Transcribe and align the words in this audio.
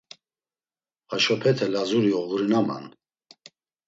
Haşopete 1.11 1.67
Lazuri 1.73 2.11
oğurinaman. 2.19 2.85